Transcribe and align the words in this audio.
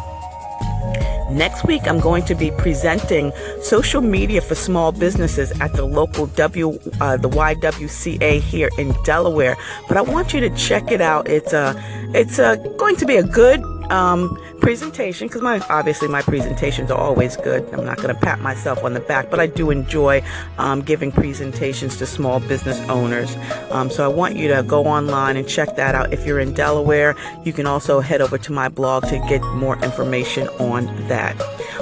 Next 1.29 1.65
week, 1.65 1.87
I'm 1.87 1.99
going 1.99 2.23
to 2.25 2.35
be 2.35 2.51
presenting 2.51 3.33
social 3.61 4.01
media 4.01 4.41
for 4.41 4.55
small 4.55 4.91
businesses 4.91 5.51
at 5.59 5.73
the 5.73 5.83
local 5.85 6.27
W, 6.27 6.79
uh, 7.01 7.17
the 7.17 7.29
YWCA 7.29 8.39
here 8.39 8.69
in 8.77 8.95
Delaware. 9.03 9.57
But 9.87 9.97
I 9.97 10.01
want 10.01 10.33
you 10.33 10.39
to 10.39 10.49
check 10.51 10.91
it 10.91 11.01
out. 11.01 11.27
It's 11.27 11.51
a, 11.51 11.75
it's 12.13 12.39
a, 12.39 12.57
going 12.77 12.95
to 12.97 13.05
be 13.05 13.17
a 13.17 13.23
good 13.23 13.61
um, 13.91 14.37
presentation 14.59 15.27
because 15.27 15.41
my 15.41 15.59
obviously 15.69 16.07
my 16.07 16.21
presentations 16.21 16.91
are 16.91 16.97
always 16.97 17.37
good. 17.37 17.67
I'm 17.73 17.85
not 17.85 17.97
going 17.97 18.13
to 18.13 18.19
pat 18.19 18.39
myself 18.39 18.83
on 18.83 18.93
the 18.93 18.99
back, 18.99 19.29
but 19.29 19.39
I 19.39 19.47
do 19.47 19.71
enjoy 19.71 20.21
um, 20.57 20.81
giving 20.81 21.11
presentations 21.11 21.97
to 21.97 22.05
small 22.05 22.39
business 22.39 22.79
owners. 22.89 23.35
Um, 23.71 23.89
so 23.89 24.03
I 24.03 24.07
want 24.07 24.35
you 24.35 24.47
to 24.49 24.63
go 24.63 24.85
online 24.85 25.37
and 25.37 25.47
check 25.47 25.75
that 25.75 25.95
out. 25.95 26.13
If 26.13 26.25
you're 26.25 26.39
in 26.39 26.53
Delaware, 26.53 27.15
you 27.43 27.53
can 27.53 27.65
also 27.65 27.99
head 27.99 28.21
over 28.21 28.37
to 28.37 28.51
my 28.51 28.69
blog 28.69 29.03
to 29.07 29.19
get 29.29 29.41
more 29.55 29.77
information 29.83 30.47
on 30.59 30.85
that. 31.07 31.35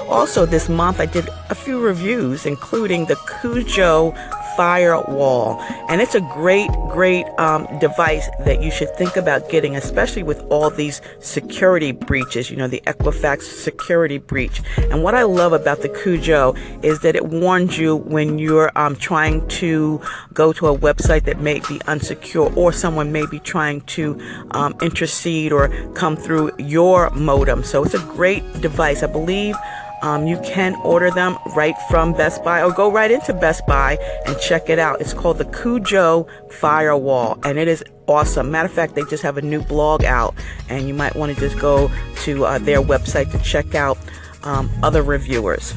Also, 0.09 0.45
this 0.45 0.69
month 0.69 0.99
I 0.99 1.07
did 1.07 1.27
a 1.49 1.55
few 1.55 1.79
reviews, 1.79 2.45
including 2.45 3.05
the 3.05 3.15
Cujo 3.41 4.13
firewall. 4.55 5.59
And 5.89 6.01
it's 6.01 6.15
a 6.15 6.21
great, 6.21 6.69
great 6.89 7.25
um, 7.37 7.67
device 7.79 8.27
that 8.45 8.61
you 8.61 8.71
should 8.71 8.93
think 8.95 9.15
about 9.15 9.49
getting, 9.49 9.75
especially 9.75 10.23
with 10.23 10.41
all 10.49 10.69
these 10.69 11.01
security 11.19 11.91
breaches, 11.91 12.49
you 12.49 12.57
know, 12.57 12.67
the 12.67 12.81
Equifax 12.85 13.43
security 13.43 14.17
breach. 14.17 14.61
And 14.77 15.03
what 15.03 15.15
I 15.15 15.23
love 15.23 15.53
about 15.53 15.81
the 15.81 15.89
Cujo 15.89 16.53
is 16.81 17.01
that 17.01 17.15
it 17.15 17.27
warns 17.27 17.77
you 17.77 17.95
when 17.95 18.39
you're 18.39 18.71
um, 18.75 18.95
trying 18.95 19.47
to 19.47 20.01
go 20.33 20.53
to 20.53 20.67
a 20.67 20.77
website 20.77 21.23
that 21.25 21.39
may 21.39 21.59
be 21.59 21.79
unsecure 21.87 22.55
or 22.55 22.71
someone 22.71 23.11
may 23.11 23.25
be 23.25 23.39
trying 23.39 23.81
to 23.81 24.19
um, 24.51 24.75
intercede 24.81 25.51
or 25.51 25.69
come 25.93 26.15
through 26.15 26.51
your 26.57 27.09
modem. 27.11 27.63
So 27.63 27.83
it's 27.83 27.93
a 27.93 27.99
great 27.99 28.43
device. 28.61 29.03
I 29.03 29.07
believe 29.07 29.55
um, 30.01 30.27
you 30.27 30.39
can 30.41 30.75
order 30.83 31.11
them 31.11 31.37
right 31.55 31.75
from 31.89 32.13
Best 32.13 32.43
Buy 32.43 32.61
or 32.61 32.71
go 32.71 32.91
right 32.91 33.11
into 33.11 33.33
Best 33.33 33.65
Buy 33.65 33.97
and 34.25 34.39
check 34.39 34.69
it 34.69 34.79
out. 34.79 35.01
It's 35.01 35.13
called 35.13 35.37
the 35.37 35.45
Cujo 35.45 36.27
Firewall 36.51 37.39
and 37.43 37.57
it 37.57 37.67
is 37.67 37.83
awesome. 38.07 38.51
Matter 38.51 38.67
of 38.67 38.73
fact, 38.73 38.95
they 38.95 39.03
just 39.05 39.23
have 39.23 39.37
a 39.37 39.41
new 39.41 39.61
blog 39.61 40.03
out 40.03 40.35
and 40.69 40.87
you 40.87 40.93
might 40.93 41.15
want 41.15 41.33
to 41.33 41.39
just 41.39 41.59
go 41.59 41.91
to 42.23 42.45
uh, 42.45 42.57
their 42.59 42.81
website 42.81 43.31
to 43.31 43.39
check 43.39 43.75
out 43.75 43.97
um, 44.43 44.69
other 44.83 45.01
reviewers. 45.01 45.73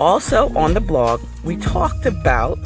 Also 0.00 0.52
on 0.56 0.74
the 0.74 0.80
blog, 0.80 1.20
we 1.44 1.56
talked 1.56 2.06
about 2.06 2.58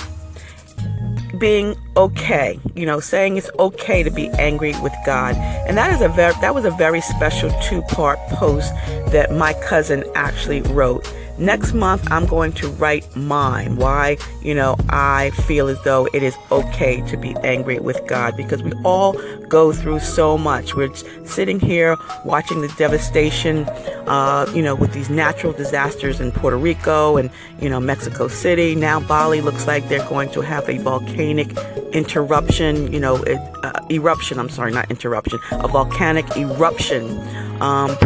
being 1.38 1.76
okay, 1.96 2.58
you 2.74 2.86
know, 2.86 3.00
saying 3.00 3.36
it's 3.36 3.50
okay 3.58 4.02
to 4.02 4.10
be 4.10 4.28
angry 4.30 4.74
with 4.82 4.94
God. 5.06 5.34
And 5.36 5.76
that 5.76 5.92
is 5.92 6.00
a 6.00 6.08
very 6.08 6.34
that 6.40 6.54
was 6.54 6.64
a 6.64 6.70
very 6.70 7.00
special 7.00 7.50
two-part 7.62 8.18
post 8.28 8.72
that 9.12 9.32
my 9.32 9.54
cousin 9.54 10.04
actually 10.14 10.62
wrote. 10.62 11.06
Next 11.38 11.72
month, 11.72 12.10
I'm 12.10 12.26
going 12.26 12.52
to 12.54 12.68
write 12.70 13.14
mine. 13.14 13.76
Why, 13.76 14.16
you 14.42 14.54
know, 14.54 14.76
I 14.88 15.30
feel 15.30 15.68
as 15.68 15.80
though 15.84 16.08
it 16.12 16.22
is 16.22 16.36
okay 16.50 17.00
to 17.02 17.16
be 17.16 17.36
angry 17.44 17.78
with 17.78 18.04
God 18.08 18.36
because 18.36 18.62
we 18.62 18.72
all 18.84 19.12
go 19.48 19.72
through 19.72 20.00
so 20.00 20.36
much. 20.36 20.74
We're 20.74 20.92
sitting 21.24 21.60
here 21.60 21.96
watching 22.24 22.60
the 22.60 22.68
devastation, 22.76 23.64
uh, 24.08 24.50
you 24.52 24.62
know, 24.62 24.74
with 24.74 24.92
these 24.92 25.10
natural 25.10 25.52
disasters 25.52 26.20
in 26.20 26.32
Puerto 26.32 26.56
Rico 26.56 27.16
and, 27.16 27.30
you 27.60 27.68
know, 27.68 27.78
Mexico 27.78 28.26
City. 28.26 28.74
Now, 28.74 28.98
Bali 28.98 29.40
looks 29.40 29.66
like 29.66 29.88
they're 29.88 30.08
going 30.08 30.30
to 30.30 30.40
have 30.40 30.68
a 30.68 30.78
volcanic 30.78 31.56
interruption, 31.92 32.92
you 32.92 32.98
know, 32.98 33.16
uh, 33.62 33.80
eruption. 33.90 34.40
I'm 34.40 34.48
sorry, 34.48 34.72
not 34.72 34.90
interruption, 34.90 35.38
a 35.52 35.68
volcanic 35.68 36.36
eruption. 36.36 37.18
Um, 37.60 37.96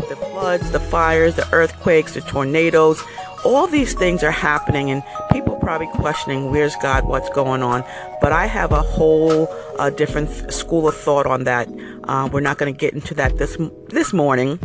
floods, 0.43 0.73
the 0.73 0.81
fires, 0.81 1.37
the 1.37 1.49
earthquakes, 1.53 2.15
the 2.15 2.21
tornadoes, 2.23 3.01
all 3.45 3.69
these 3.69 3.95
things 3.95 4.25
are 4.25 4.33
happening, 4.33 4.91
and 4.91 5.01
people 5.31 5.55
probably 5.55 5.87
questioning 5.87 6.51
where's 6.51 6.75
God, 6.83 7.05
what's 7.05 7.29
going 7.31 7.63
on. 7.63 7.85
But 8.21 8.33
I 8.33 8.47
have 8.47 8.73
a 8.73 8.83
whole 8.83 9.47
uh, 9.79 9.91
different 9.91 10.53
school 10.53 10.89
of 10.89 10.97
thought 10.97 11.27
on 11.27 11.45
that. 11.45 11.69
Uh, 12.09 12.29
we're 12.33 12.41
not 12.41 12.59
going 12.59 12.75
to 12.75 12.77
get 12.77 12.93
into 12.93 13.15
that 13.15 13.39
this 13.39 13.57
this 13.89 14.13
morning. 14.13 14.59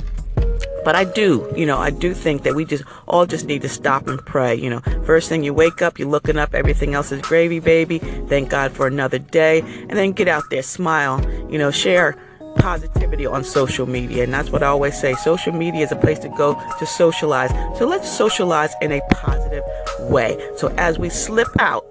But 0.83 0.95
I 0.95 1.03
do, 1.03 1.47
you 1.55 1.65
know, 1.65 1.77
I 1.77 1.91
do 1.91 2.13
think 2.13 2.41
that 2.43 2.55
we 2.55 2.65
just 2.65 2.83
all 3.07 3.27
just 3.27 3.45
need 3.45 3.61
to 3.61 3.69
stop 3.69 4.07
and 4.07 4.17
pray. 4.25 4.55
You 4.55 4.71
know, 4.71 4.79
first 5.05 5.29
thing 5.29 5.43
you 5.43 5.53
wake 5.53 5.83
up, 5.83 5.99
you're 5.99 6.07
looking 6.07 6.37
up, 6.37 6.55
everything 6.55 6.95
else 6.95 7.11
is 7.11 7.21
gravy, 7.21 7.59
baby. 7.59 7.99
Thank 7.99 8.49
God 8.49 8.71
for 8.71 8.87
another 8.87 9.19
day. 9.19 9.59
And 9.59 9.91
then 9.91 10.13
get 10.13 10.27
out 10.27 10.43
there, 10.49 10.63
smile, 10.63 11.21
you 11.51 11.59
know, 11.59 11.69
share 11.69 12.15
positivity 12.57 13.25
on 13.25 13.43
social 13.43 13.85
media. 13.85 14.23
And 14.23 14.33
that's 14.33 14.49
what 14.49 14.63
I 14.63 14.67
always 14.67 14.99
say. 14.99 15.13
Social 15.15 15.53
media 15.53 15.83
is 15.83 15.91
a 15.91 15.95
place 15.95 16.19
to 16.19 16.29
go 16.29 16.59
to 16.79 16.85
socialize. 16.85 17.51
So 17.77 17.87
let's 17.87 18.09
socialize 18.09 18.73
in 18.81 18.91
a 18.91 19.01
positive 19.11 19.63
way. 19.99 20.37
So 20.57 20.73
as 20.77 20.99
we 20.99 21.09
slip 21.09 21.49
out 21.59 21.85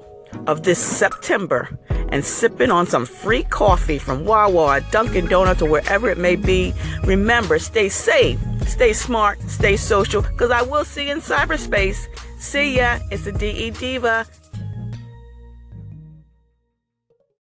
of 0.47 0.63
this 0.63 0.79
September 0.79 1.69
and 2.11 2.25
sipping 2.25 2.71
on 2.71 2.87
some 2.87 3.05
free 3.05 3.43
coffee 3.45 3.99
from 3.99 4.25
Wawa, 4.25 4.81
Dunkin' 4.91 5.27
Donuts, 5.27 5.63
or 5.63 5.69
wherever 5.69 6.09
it 6.09 6.19
may 6.19 6.37
be, 6.37 6.73
remember, 7.05 7.59
stay 7.59 7.89
safe, 7.89 8.39
stay 8.67 8.93
smart, 8.93 9.41
stay 9.49 9.77
social, 9.77 10.23
because 10.23 10.51
I 10.51 10.63
will 10.63 10.85
see 10.85 11.07
you 11.07 11.13
in 11.13 11.21
cyberspace. 11.21 12.07
See 12.39 12.77
ya. 12.77 12.99
It's 13.11 13.25
the 13.25 13.33
DE 13.33 13.71
Diva. 13.71 14.27